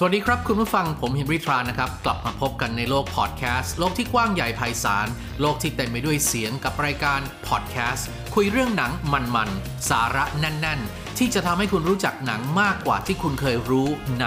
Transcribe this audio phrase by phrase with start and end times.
[0.00, 5.06] สวัสดีครับคุณผู้ฟังผมเฮนรี่ทรานะครับ กลับมาพบกันในโลกพอดแคสต์โลกที่กว้างใหญ่ไพศาล
[5.40, 8.92] โลกที่เต็มไปด้วยเสียงกับรายการพอดแคสต์คุยเรื่องหนัง
[9.34, 13.88] มันๆ สาระแน่น ๆ ที่จะทำให้คุณรู้จักหนังมากกว่าที่คุณเคยรู้
[14.20, 14.26] ใน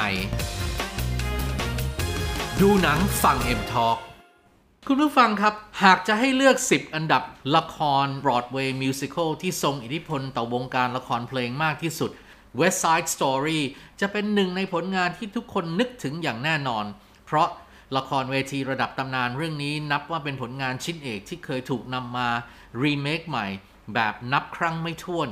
[2.61, 3.97] ดูหนังฟัง M Talk
[4.87, 7.23] คุณผู้ฟังครับ หากจะให้เลือก 10 อันดับ
[7.55, 12.11] ละคร Broadway Musical ที่ทรงอิทธิพลต่อวงการละครเพลงมากที่สุด
[12.59, 13.59] West Side Story
[14.01, 16.85] จะเป็นหนึ่งในผลงานที่ทุกคนนึกถึงอย่างแน่นอน
[17.25, 17.47] เพราะ
[17.97, 22.29] ละครเวทีระดับตำนานเรื่องนี้นับว่าเป็นผลงานชิ้นเอกที่เคยถูกนำมา
[22.83, 23.47] รีเมคใหม่
[23.93, 25.29] แบบนับครั้งไม่ถ้วน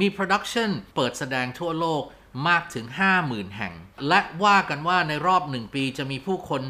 [0.00, 2.02] มีโปรดักชันเปิดแสดงทั่วโลก
[2.48, 2.86] มากถึง
[3.20, 3.74] 50,000 แห่ง
[4.08, 6.62] และว่ากันว่าในรอบหนึ่งปีจะมีผู้คน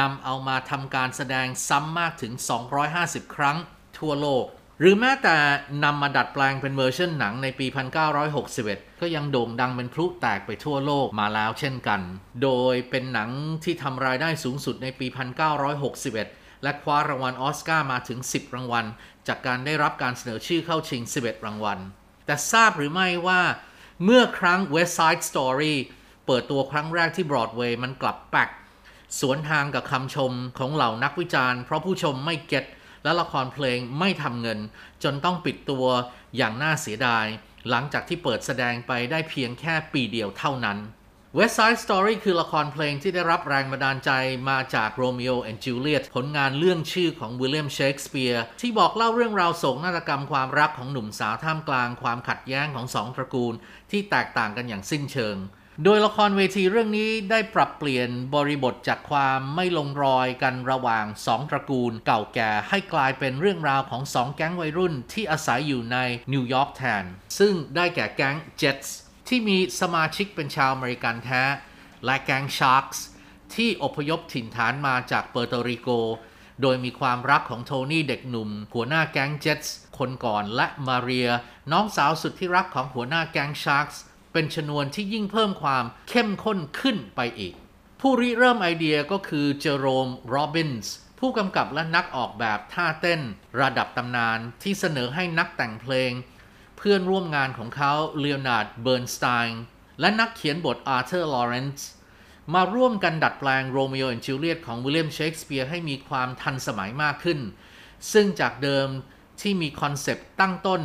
[0.00, 2.32] นำเอามาทำการแสดงซ้ำมากถึง
[2.84, 3.56] 250 ครั้ง
[3.98, 4.44] ทั่วโลก
[4.80, 5.36] หรือแม้แต่
[5.84, 7.66] นำมาดัดแปลงเป็นเวอร์ชันหนังในปี
[8.32, 12.00] 1961 ก็ยังโด่งดังเป็นพลุแตกไปทั่วโลกมาแล้วเช่นกัน
[12.42, 13.30] โดยเป็นหนัง
[13.64, 15.06] ที่ทำรายได้สูงสุดในปี
[15.84, 18.86] 1961 และคว้ารางวัลออสการ์มาถึง 10 รางวัล
[19.28, 21.78] จากการได้รับการเสนอชื่อเข้าชิง 11 รางวัล
[22.26, 23.40] แต่ทราบหรือไม่ว่า
[24.04, 25.74] เมื่อครั้ง West Side Story
[26.26, 28.50] เปิดตัวครั้งแรกที่บรอดเวย์มันกลับแปก
[29.20, 32.64] สวนทางกับคำชมของเหล่านักวิจารณ์ เพราะผู้ชมไม่เก็ต
[33.06, 34.58] และละครเพลงไม่ทำเงิน
[35.04, 35.86] จนต้องปิดตัว
[36.36, 37.26] อย่างน่าเสียดาย
[37.70, 40.78] หลังจากที่เปิดแสดงไปได้เพียงแค่ปีเดียวเท่านั้น
[41.38, 44.10] West Side Story คือละครเพลงที่ได้รับแรงบันดาลใจ
[44.50, 53.54] มาจาก Romeo and Juliet ผลงานเรื่องชื่อของวิลเลียมเชกสเปียร์ที่บอกเล่าเรื่องราวโศกนาฏกรรมความรักของหนุ่มสาวท่ามกลางความขัดแย้งของสองตระกูล
[53.90, 55.36] ที่แตกต่างกันอย่างสิ้นเชิง
[55.84, 65.98] โดยละครเวทีเรื่องนี้ได้ปรับเปลี่ยนบริบทจากความไม่ลงรอยกันระหว่างสองตระกูลเก่าแก่ให้กลายเป็นเรื่องราวของสองแก๊งวัยรุ่นที่อาศัยอยู่ใน
[66.32, 67.04] นิวยอร์กแทน
[67.38, 68.88] ซึ่งได้แก่แก๊ง Jets
[69.28, 71.42] ที่มีสมาชิกเป็นชาวอเมริกันแท้
[72.04, 72.98] และแก๊ง Sharks
[73.54, 75.88] ที่อพยพถิ่นฐานมาจากเปอร์โตริโก
[76.62, 79.68] โดยมีความรักของโทนี่เด็กหนุ่ม หัวหน้าแก๊ง Jets
[79.98, 81.28] คนก่อนและมาเรีย
[81.72, 83.96] น้องสาวสุดที่รักของหัวหน้าแก๊ง Sharks
[84.36, 87.54] เป็นชนวนที่ยิ่งเพิ่มความเข้มข้นขึ้นไปอีก
[88.00, 93.20] ผู้ริเริ่มไอเดียก็คือเจอโรมโรบินส์ผู้กำกับและนักออกแบบท่าเต้น
[93.60, 96.12] ระดับตำนานที่เสนอให้นักแต่งเพลง
[96.76, 99.62] เพื่อนร่วมงานของเขาเลโอนาร์ดเบิร์นสไตน์
[100.00, 101.88] และนักเขียนบทอาร์เธอร์ลอเรนซ์
[102.54, 107.40] มาร่วมกันดัดแปลงโรมิโอและจูเลียตของวิลเลียมเชกสเปียร์ให้มีความทันสมัยมากขึ้น
[108.12, 108.88] ซึ่งจากเดิม
[109.40, 110.82] ที่มีคอนเซปต์ตั้งต้น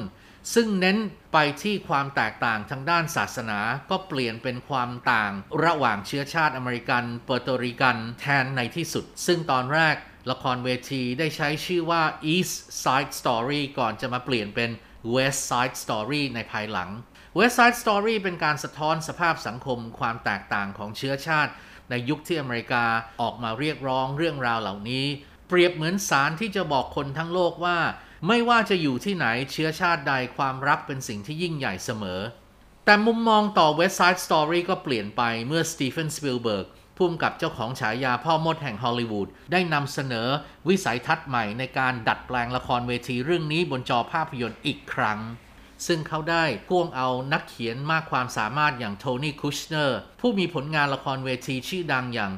[0.54, 0.98] ซึ่งเน้น
[1.34, 3.60] ไปที่ความแตกต่างทางด้านศาสนา
[3.90, 5.32] ก็เปลี่ยนเป็นความต่าง
[5.66, 9.96] ระหว่างเชื้อชาติอเมริกันเปอร์โตริกันแทนในที่สุด ซึ่งตอนแรก
[10.32, 12.04] ละครเวทีได้ใช้ชื่อว่า
[12.34, 14.70] East Side Story ก่อนจะมาเปลี่ยนเป็น
[15.16, 16.90] West Side Story ในภายหลัง
[17.38, 21.52] West Side Story เป็นการสะท้อนสภาพสังคมความแตกต่างของเชื้อชาติ
[21.90, 22.86] ในยุคที่อเมริกา
[23.22, 25.06] ออกมาเรียกร้องเรื่องราวเหล่านี้
[25.48, 27.78] เปรียบเหมือนสารที่จะบอกคนทั้งโลกว่า
[28.28, 32.22] ไม่ว่าจะอยู่ที่ไหนเชื้อชาติใดความรักเป็นสิ่งที่ยิ่งใหญ่เสมอ
[32.86, 36.68] แต่มุมมองต่อ West Side Story ก็เปลี่ยนไปเมื่อสตีเฟนสปิลเบิร์ก
[36.98, 40.28] ผู้กำกับเจ้าของฉายาพ่อมดแห่งฮอลลีวูดได้นำเสนอ
[40.70, 45.20] วิสัยทัศน์ใหม่ในการดัดแปลงละครเวทีเรื่องนี้บนจอภาพยนตร์อีกครั้ง
[45.88, 52.32] ซึ่งเขาได้พ่วงเอานักเขียนมากความสามารถอย่างโทนี่คุชเนอร์ผู้มีผลงานละครเวทีชื่อดังอย่าง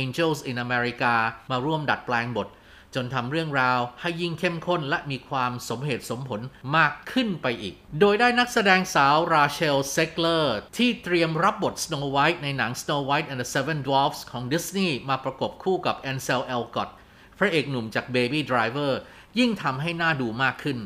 [0.00, 1.14] Angels in America
[1.50, 2.48] มาร่วมดัดแปลงบท
[2.94, 6.40] จนทำเรื่องราวให้ยิ่งเข้มข้นและมีความสมเหตุสมผล
[6.76, 16.90] มากขึ้นไปอีก โดยได้นักแสดงสาวราเชลเซกเลอร์ที่เตรียมรับบท Snow White ในหนัง Snow White and the Seven Dwarfs ของ Disney มาประกบคู่กับ Ansel Elgort
[17.38, 18.92] พระเอกหนุ่มจาก Baby Driver
[19.38, 20.78] ยิ่งทำให้น่าดูมากขึ้น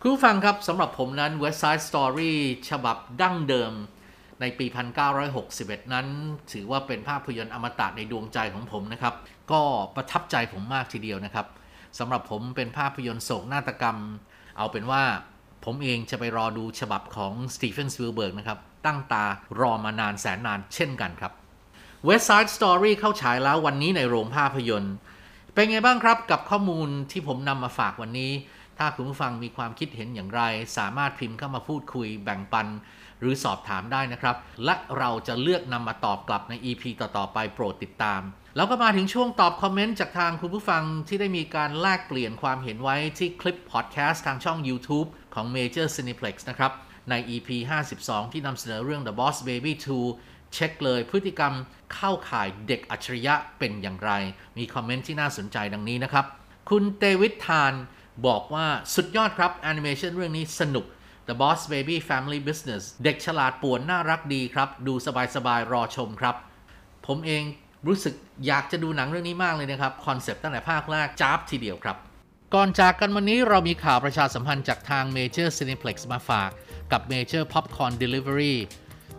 [0.00, 2.32] คุณฟังครับสำหรับผมนั้น West Side Story
[2.70, 3.72] ฉบับดั้งเดิม
[4.42, 4.66] ในปี
[5.30, 6.06] 1961 นั้น
[6.52, 9.14] ถือว่าเป็นภาพยนตร์อมตะในดวงใจของผมนะครับ
[9.52, 9.60] ก็
[9.94, 11.46] ประทับใจผมมากทีเดียวนะครับ
[11.98, 13.98] สำหรับผมเป็นภาพยนตร์โศกนาฏกรรม
[14.58, 15.02] เอาเป็นว่า
[15.64, 19.24] ผมเองจะไปรอดูฉบับของสตีเฟนสปิลเบิร์กนะครับ ตั้งตา
[19.60, 21.32] รอมานานแสนนานเช่นกันครับ
[22.06, 24.94] West Side Story เข้าฉายแล้ววันนี้ในโรงภาพยนตร์
[25.54, 28.32] เป็นไงบ้างครับกับข้อมูลที่ผมนำมาฝากวันนี้
[28.78, 30.42] ถ้าคุณผู้ฟังมีความคิดเห็นอย่างไร
[30.78, 32.66] สามารถพิมพ์เข้ามาพูดคุยแบ่งปัน
[33.22, 38.22] หรือสอบถามได้นะครับ และเราจะเลือกนำมาตอบกลับใน EP ต่อๆไปโปรดติดตาม
[38.56, 46.72] แล้วก็มาถึงช่วงตอบคอมเมนต์จากทางคุณผู้ฟังที่ได้มีการแลกเปลี่ยนความเห็นไว้ที่คลิปพอดแคสต์ทางช่อง YouTube ของ Major Cineplex นะครับ
[47.10, 47.48] ใน EP
[47.90, 49.72] 52 ที่นำเสนอเรื่อง The Boss Baby
[50.14, 51.54] 2 เช็คเลยพฤติกรรม
[51.94, 54.10] เข้าข่ายเด็กอัจฉริยะเป็นอย่างไร
[54.58, 56.24] มีคอมเมนต์ที่น่าสนใจดังนี้นะครับ
[56.70, 57.72] คุณเตวิททาน
[58.26, 60.84] บอกว่าสุดยอดครับแอนิเมชันเรื่องนี้สนุก
[61.28, 64.94] The Boss Baby Family Business เด็กฉลาดป่วนน่ารักดีครับ ดู
[65.36, 66.36] สบายๆ รอชมครับ
[67.06, 67.42] ผมเอง
[67.86, 68.14] รู้สึก
[68.46, 71.96] อยากจะดูหนังเรื่องนี้มากเลยนะครับ คอนเซปต์ตั้งแต่ภาคแรกจ๊าบทีเดียวครับ
[72.54, 76.50] ก่อนจากกันวันนี้เรามีข่าวประชาสัมพันธ์จากทาง Major Cineplex มาฝาก
[76.92, 78.54] กับ Major Popcorn Delivery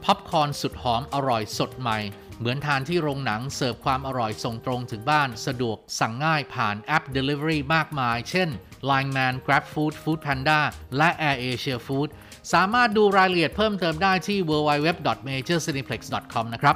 [0.03, 1.99] พ็อปคอร์นสุดหอมอร่อยสดใหม่
[2.39, 8.49] เหมือนทานที่โรงหนังเสิร์ฟความอร่อยส่งตรงถึงบ้านสะดวกสั่งง่ายผ่านแอป Delivery มากมาย เช่น
[8.89, 10.59] Line Man Grab Food Food Panda
[10.97, 12.09] และ Air Asia Food
[12.53, 16.75] สามารถดูรายละเอียดเพิ่มเติมได้ที่ www.majorcineplex.com นะครับ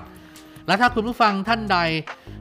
[0.67, 1.77] และถ้าคุณผู้ฟังท่านใด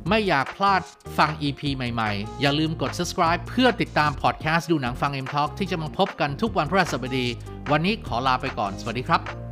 [0.08, 0.82] ไม่อยากพลาด
[1.18, 7.26] ฟัง EP ใหม่ๆ อย่าลืมกด subscribe เพื่อติดตามพอดแคสต์ดูหนังฟัง M Talk ที่จะมาพบกันทุกวันพฤหัสบดี
[7.70, 9.45] วันนี้ขอลาไปก่อน สวัสดีครับ